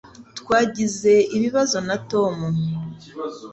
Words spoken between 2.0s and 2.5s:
Tom